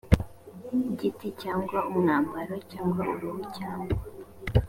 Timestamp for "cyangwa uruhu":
2.71-3.41